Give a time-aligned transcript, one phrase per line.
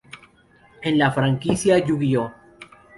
[0.81, 2.31] En la franquicia Yu-Gi-Oh!